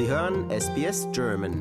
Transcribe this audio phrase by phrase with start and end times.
[0.00, 1.52] Sie hören SBS German.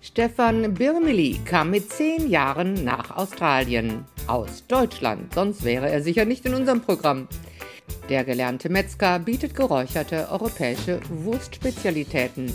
[0.00, 4.06] Stefan Birmeli kam mit zehn Jahren nach Australien.
[4.26, 7.28] Aus Deutschland, sonst wäre er sicher nicht in unserem Programm.
[8.08, 12.52] Der gelernte Metzger bietet geräucherte europäische Wurstspezialitäten.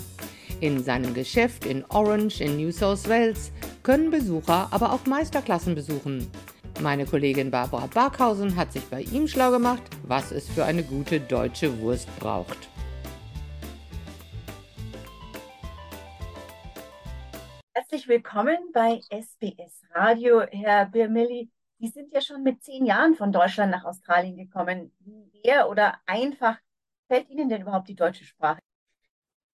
[0.60, 3.54] In seinem Geschäft in Orange in New South Wales
[3.84, 6.30] können Besucher aber auch Meisterklassen besuchen.
[6.82, 11.22] Meine Kollegin Barbara Barkhausen hat sich bei ihm schlau gemacht, was es für eine gute
[11.22, 12.68] deutsche Wurst braucht.
[17.74, 21.50] Herzlich willkommen bei SBS Radio, Herr Birmilli.
[21.82, 24.92] Sie sind ja schon mit zehn Jahren von Deutschland nach Australien gekommen.
[25.00, 26.60] Wie schwer oder einfach
[27.08, 28.60] fällt Ihnen denn überhaupt die deutsche Sprache?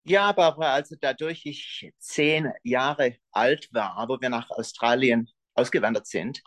[0.05, 6.41] Ja, Barbara, also dadurch ich zehn Jahre alt war, wo wir nach Australien ausgewandert sind,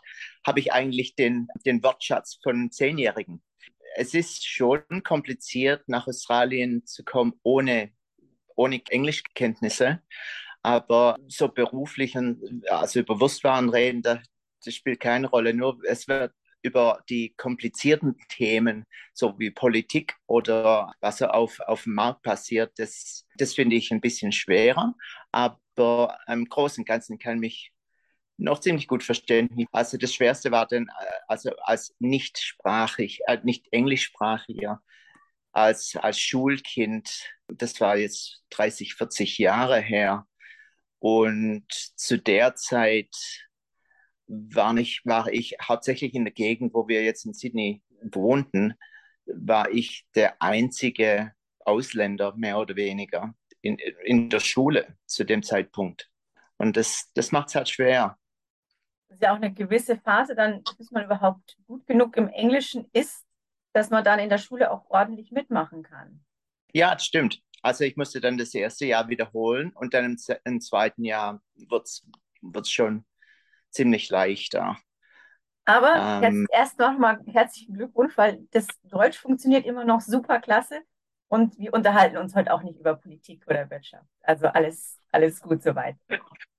[0.45, 3.41] habe ich eigentlich den, den Wortschatz von Zehnjährigen.
[3.95, 7.93] Es ist schon kompliziert, nach Australien zu kommen ohne,
[8.53, 10.01] ohne Englischkenntnisse.
[10.61, 14.01] Aber so beruflich und also über Wurstwaren reden,
[14.63, 15.53] das, spielt keine Rolle.
[15.53, 21.93] Nur es wird über die komplizierten Themen, so wie Politik oder was auf, auf dem
[21.93, 24.93] Markt passiert, das, das finde ich ein bisschen schwerer.
[25.31, 27.71] Aber im Großen und Ganzen kann mich
[28.37, 29.49] noch ziemlich gut verstehen.
[29.71, 34.81] Also das Schwerste war dann, äh, also als nichtsprachig, äh, nicht englischsprachiger,
[35.51, 37.09] als, als Schulkind,
[37.47, 40.25] das war jetzt 30, 40 Jahre her,
[40.99, 43.15] und zu der Zeit
[44.29, 48.75] war ich, war ich hauptsächlich in der Gegend, wo wir jetzt in Sydney wohnten,
[49.25, 56.09] war ich der einzige Ausländer, mehr oder weniger, in, in der Schule zu dem Zeitpunkt.
[56.57, 58.17] Und das, das macht es halt schwer.
[59.07, 62.87] Das ist ja auch eine gewisse Phase, dann, bis man überhaupt gut genug im Englischen
[62.93, 63.25] ist,
[63.73, 66.23] dass man dann in der Schule auch ordentlich mitmachen kann.
[66.73, 67.41] Ja, das stimmt.
[67.61, 71.87] Also ich musste dann das erste Jahr wiederholen und dann im, im zweiten Jahr wird
[71.87, 73.05] es schon
[73.71, 74.77] ziemlich leichter.
[75.65, 80.81] Aber ähm, jetzt erst nochmal herzlichen Glückwunsch, weil das Deutsch funktioniert immer noch super klasse
[81.27, 84.09] und wir unterhalten uns heute auch nicht über Politik oder Wirtschaft.
[84.21, 85.95] Also alles, alles gut soweit.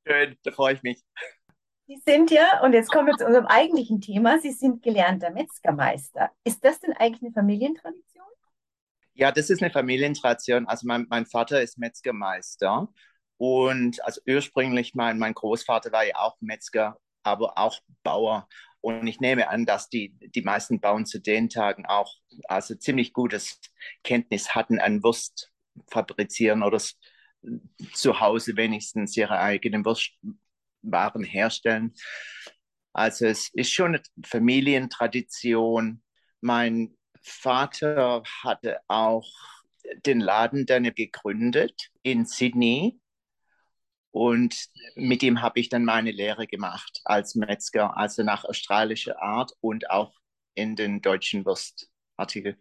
[0.06, 1.02] Schön, da freue ich mich.
[1.88, 6.30] Sie sind ja, und jetzt kommen wir zu unserem eigentlichen Thema, Sie sind gelernter Metzgermeister.
[6.44, 8.26] Ist das denn eigentlich eine Familientradition?
[9.14, 10.68] Ja, das ist eine Familientradition.
[10.68, 12.88] Also mein, mein Vater ist Metzgermeister
[13.40, 18.46] und also ursprünglich mein, mein Großvater war ja auch Metzger, aber auch Bauer.
[18.82, 22.16] Und ich nehme an, dass die, die meisten Bauern zu den Tagen auch
[22.48, 23.58] also ziemlich gutes
[24.04, 25.50] Kenntnis hatten an Wurst
[25.86, 26.82] fabrizieren oder
[27.94, 31.94] zu Hause wenigstens ihre eigenen Wurstwaren herstellen.
[32.92, 36.02] Also es ist schon eine Familientradition.
[36.42, 39.26] Mein Vater hatte auch
[40.04, 43.00] den Laden dann gegründet in Sydney.
[44.12, 44.66] Und
[44.96, 49.90] mit ihm habe ich dann meine Lehre gemacht als Metzger, also nach australischer Art und
[49.90, 50.12] auch
[50.54, 52.56] in den deutschen Wurstartikel.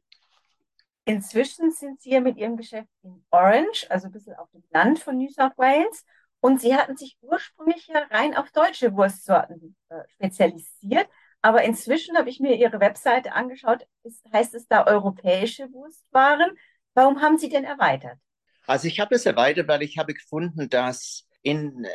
[1.06, 5.00] Inzwischen sind Sie ja mit Ihrem Geschäft in Orange, also ein bisschen auf dem Land
[5.00, 6.06] von New South Wales.
[6.40, 11.10] Und Sie hatten sich ursprünglich ja rein auf deutsche Wurstsorten äh, spezialisiert.
[11.42, 13.88] Aber inzwischen habe ich mir Ihre Webseite angeschaut.
[14.04, 16.52] Ist, heißt es da europäische Wurstwaren?
[16.94, 18.20] Warum haben Sie denn erweitert?
[18.68, 21.86] Also ich habe es erweitert, weil ich habe gefunden, dass in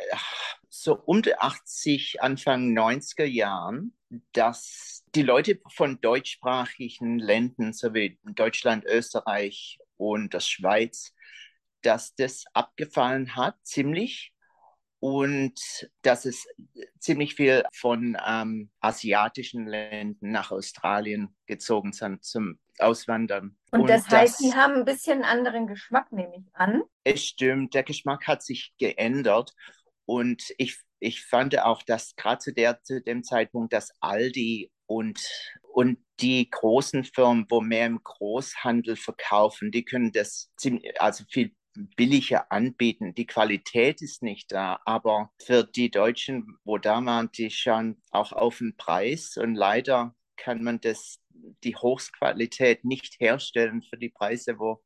[0.69, 3.95] so um die 80, Anfang 90er Jahren,
[4.33, 11.13] dass die Leute von deutschsprachigen Ländern, so wie Deutschland, Österreich und der Schweiz,
[11.81, 14.34] dass das abgefallen hat, ziemlich
[15.05, 15.53] und
[16.01, 16.47] dass es
[16.97, 23.55] ziemlich viel von ähm, asiatischen Ländern nach Australien gezogen sind zum Auswandern.
[23.69, 26.81] Und, und das heißt, sie haben ein bisschen anderen Geschmack, nehme ich an.
[27.03, 29.53] Es stimmt, der Geschmack hat sich geändert
[30.05, 32.51] und ich, ich fand auch, dass gerade zu,
[32.81, 35.19] zu dem Zeitpunkt, dass Aldi und,
[35.61, 41.53] und die großen Firmen, wo mehr im Großhandel verkaufen, die können das ziemlich, also viel
[41.75, 43.13] billiger anbieten.
[43.15, 48.31] Die Qualität ist nicht da, aber für die Deutschen, wo da waren, die schauen auch
[48.31, 51.19] auf den Preis und leider kann man das,
[51.63, 54.83] die Hochqualität nicht herstellen für die Preise, wo,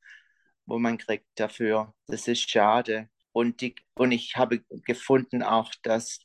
[0.65, 1.93] wo man kriegt dafür.
[2.07, 3.09] Das ist schade.
[3.31, 6.19] Und, die, und ich habe gefunden auch, dass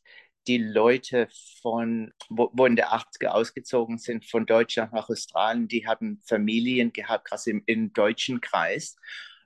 [0.47, 1.29] die Leute
[1.63, 6.93] von, wo, wo in der 80er ausgezogen sind, von Deutschland nach Australien, die haben Familien
[6.93, 8.97] gehabt, gerade im, im deutschen Kreis.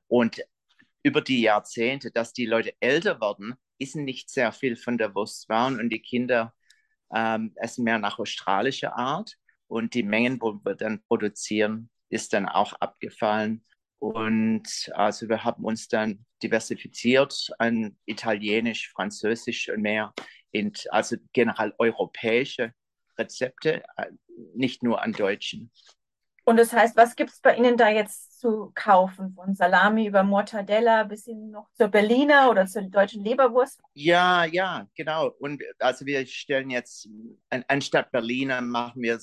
[0.09, 0.41] Und
[1.09, 5.81] über die Jahrzehnte, dass die Leute älter werden, ist nicht sehr viel von der Wurstwaren
[5.81, 6.53] und die Kinder
[7.15, 9.37] ähm, essen mehr nach australischer Art
[9.69, 13.65] und die Mengen, wo wir dann produzieren, ist dann auch abgefallen.
[13.99, 20.13] Und also wir haben uns dann diversifiziert an Italienisch, Französisch und mehr,
[20.51, 22.75] in, also generell europäische
[23.19, 24.07] Rezepte, äh,
[24.55, 25.73] nicht nur an deutschen.
[26.49, 29.35] Und das heißt, was gibt es bei Ihnen da jetzt zu kaufen?
[29.35, 33.83] Von Salami über Mortadella bis hin noch zur Berliner oder zur deutschen Leberwurst?
[33.93, 35.29] Ja, ja, genau.
[35.41, 37.07] Und also wir stellen jetzt,
[37.51, 39.21] an, anstatt Berliner machen wir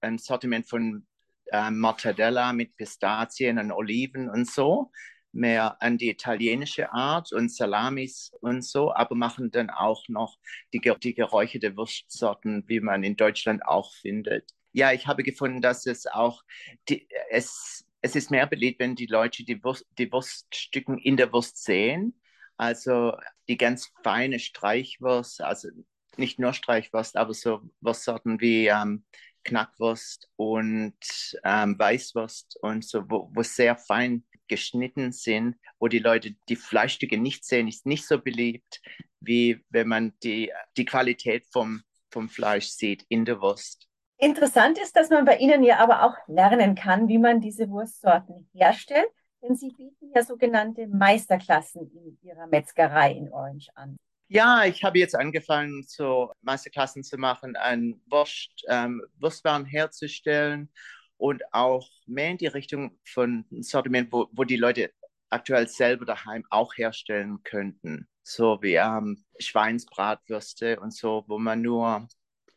[0.00, 1.06] ein Sortiment von
[1.52, 4.90] äh, Mortadella mit Pistazien und Oliven und so,
[5.30, 10.36] mehr an die italienische Art und Salamis und so, aber machen dann auch noch
[10.72, 14.50] die, die geräucherte Wurstsorten, wie man in Deutschland auch findet.
[14.76, 16.44] Ja, ich habe gefunden, dass es auch,
[16.90, 21.32] die, es, es ist mehr beliebt, wenn die Leute die, Wurst, die Wurststücken in der
[21.32, 22.20] Wurst sehen.
[22.58, 23.16] Also
[23.48, 25.70] die ganz feine Streichwurst, also
[26.18, 29.06] nicht nur Streichwurst, aber so Wurstsorten wie ähm,
[29.44, 30.94] Knackwurst und
[31.42, 37.16] ähm, Weißwurst und so, wo, wo sehr fein geschnitten sind, wo die Leute die Fleischstücke
[37.16, 38.82] nicht sehen, ist nicht so beliebt,
[39.20, 43.85] wie wenn man die, die Qualität vom, vom Fleisch sieht in der Wurst.
[44.18, 48.48] Interessant ist, dass man bei Ihnen ja aber auch lernen kann, wie man diese Wurstsorten
[48.52, 49.08] herstellt,
[49.42, 53.96] denn Sie bieten ja sogenannte Meisterklassen in Ihrer Metzgerei in Orange an.
[54.28, 60.70] Ja, ich habe jetzt angefangen, so Meisterklassen zu machen, an Wurst, ähm, Wurstwaren herzustellen
[61.16, 64.90] und auch mehr in die Richtung von Sortiment, wo, wo die Leute
[65.30, 68.08] aktuell selber daheim auch herstellen könnten.
[68.22, 72.08] So wie ähm, Schweinsbratwürste und so, wo man nur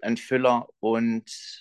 [0.02, 1.60] einen Füller und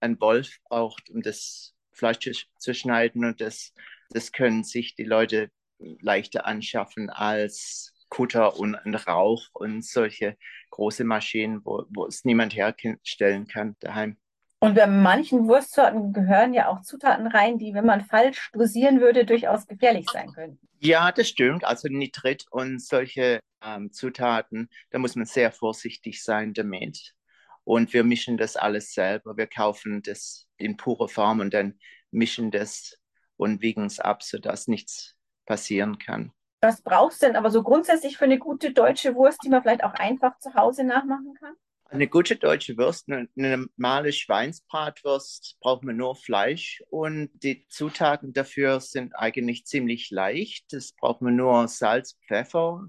[0.00, 3.24] einen Wolf braucht, um das Fleisch zu, zu schneiden.
[3.24, 3.72] Und das,
[4.10, 10.36] das können sich die Leute leichter anschaffen als Kutter und ein Rauch und solche
[10.70, 14.16] große Maschinen, wo, wo es niemand herstellen kann daheim.
[14.60, 19.26] Und bei manchen Wurstsorten gehören ja auch Zutaten rein, die, wenn man falsch dosieren würde,
[19.26, 20.58] durchaus gefährlich sein könnten.
[20.78, 21.64] Ja, das stimmt.
[21.64, 27.14] Also Nitrit und solche ähm, Zutaten, da muss man sehr vorsichtig sein damit.
[27.64, 29.36] Und wir mischen das alles selber.
[29.36, 31.78] Wir kaufen das in pure Form und dann
[32.10, 32.98] mischen das
[33.36, 35.16] und wiegen es ab, sodass nichts
[35.46, 36.32] passieren kann.
[36.60, 39.84] Was brauchst du denn aber so grundsätzlich für eine gute deutsche Wurst, die man vielleicht
[39.84, 41.54] auch einfach zu Hause nachmachen kann?
[41.90, 48.80] Eine gute deutsche Wurst, eine, normale Schweinsbratwurst, braucht man nur Fleisch und die Zutaten dafür
[48.80, 50.72] sind eigentlich ziemlich leicht.
[50.72, 52.88] Das braucht man nur Salz, Pfeffer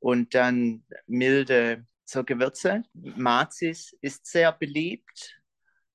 [0.00, 2.84] und dann milde so Gewürze.
[2.94, 5.40] Mazis ist sehr beliebt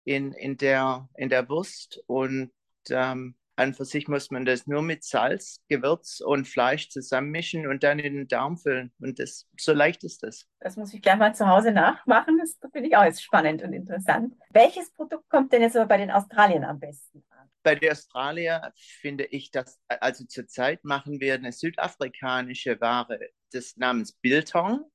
[0.04, 2.52] in, in, der, in der Wurst und
[2.90, 7.84] ähm, an für sich muss man das nur mit Salz, Gewürz und Fleisch zusammenmischen und
[7.84, 8.92] dann in den Darm füllen.
[9.00, 10.48] Und das, so leicht ist das.
[10.60, 12.40] Das muss ich gleich mal zu Hause nachmachen.
[12.40, 14.36] Das finde ich auch jetzt spannend und interessant.
[14.52, 17.50] Welches Produkt kommt denn jetzt aber bei den Australiern am besten an?
[17.62, 23.20] Bei den Australier finde ich, dass, also zurzeit machen wir eine südafrikanische Ware
[23.54, 24.90] des Namens Biltong.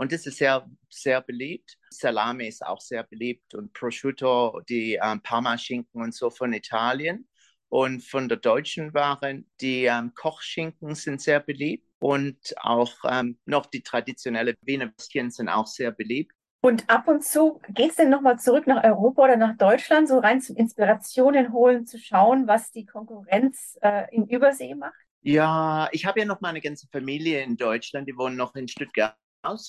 [0.00, 1.76] Und das ist sehr, sehr beliebt.
[1.90, 7.28] Salami ist auch sehr beliebt und Prosciutto, die ähm, Parmaschinken und so von Italien.
[7.68, 13.66] Und von der deutschen Ware, die ähm, Kochschinken sind sehr beliebt und auch ähm, noch
[13.66, 16.32] die traditionellen Wiener Würstchen sind auch sehr beliebt.
[16.62, 20.18] Und ab und zu geht es denn nochmal zurück nach Europa oder nach Deutschland, so
[20.18, 24.94] rein zum Inspirationen holen, zu schauen, was die Konkurrenz äh, in Übersee macht?
[25.20, 29.14] Ja, ich habe ja noch meine ganze Familie in Deutschland, die wohnen noch in Stuttgart.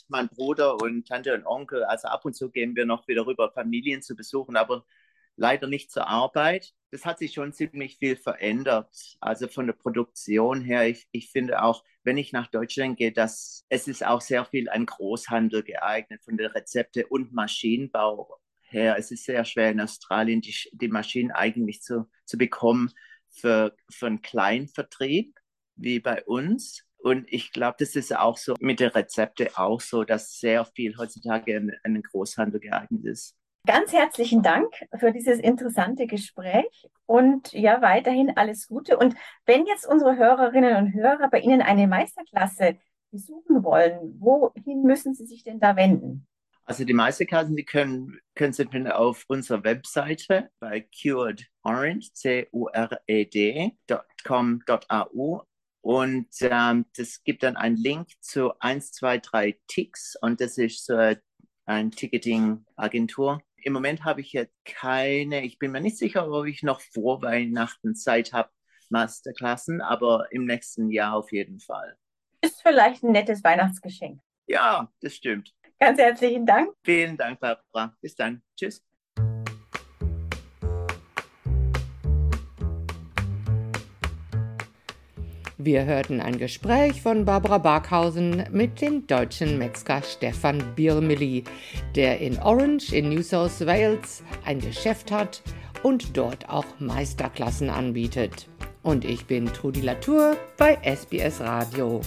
[0.10, 3.52] Mein Bruder und Tante und Onkel, also ab und zu gehen wir noch wieder rüber,
[3.54, 4.86] Familien zu besuchen, aber
[5.38, 6.74] leider nicht zur Arbeit.
[6.92, 8.94] Das hat sich schon ziemlich viel verändert.
[9.22, 13.66] Also von der Produktion her, ich, ich finde auch, wenn ich nach Deutschland gehe, dass
[13.70, 18.98] es ist auch sehr viel an Großhandel geeignet, von der Rezepte und Maschinenbau her.
[18.98, 22.92] Es ist sehr schwer in Australien, die, die Maschinen eigentlich zu, zu bekommen
[23.30, 25.40] für, für einen Kleinvertrieb
[25.76, 26.84] wie bei uns.
[27.04, 30.98] Und ich glaube, das ist auch so mit den Rezepten auch so, dass sehr viel
[30.98, 33.36] heutzutage an, an den Großhandel geeignet ist.
[33.68, 38.98] Ganz herzlichen Dank für dieses interessante Gespräch und ja, weiterhin alles Gute.
[38.98, 39.16] Und
[39.46, 42.78] wenn jetzt unsere Hörerinnen und Hörer bei Ihnen eine Meisterklasse
[43.12, 46.26] besuchen wollen, wohin müssen sie sich denn da wenden?
[46.66, 52.68] Also die Meisterklassen, die können, können Sie finden auf unserer Webseite bei curedorange, c u
[52.68, 53.82] r e d.com.au
[55.82, 60.96] Und ähm, das gibt dann einen Link zu 123 Ticks und das ist so
[61.66, 63.42] eine Ticketing-Agentur.
[63.58, 67.22] Im Moment habe ich jetzt keine, ich bin mir nicht sicher, ob ich noch vor
[67.22, 68.50] Weihnachten Zeit habe,
[68.90, 71.96] Masterklassen, aber im nächsten Jahr auf jeden Fall.
[72.42, 74.20] Ist vielleicht ein nettes Weihnachtsgeschenk.
[74.48, 75.54] Ja, das stimmt.
[75.80, 76.74] Ganz herzlichen Dank.
[76.84, 77.96] Vielen Dank, Barbara.
[78.02, 78.44] Bis dann.
[78.56, 78.84] Tschüss.
[85.64, 91.44] Wir hörten ein Gespräch von Barbara Barkhausen mit dem deutschen Metzger Stefan Birmeli,
[91.96, 95.44] der in Orange in New South Wales ein Geschäft hat
[95.84, 98.48] und dort auch Meisterklassen anbietet.
[98.82, 102.02] Und ich bin Trudi Latour bei SBS Radio.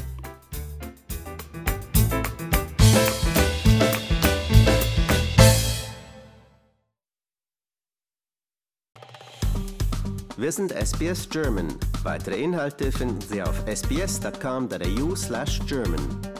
[10.37, 11.69] Wir sind SBS German.
[12.05, 16.34] Weitere Inhalte finden Sie auf sbs.com.au/german.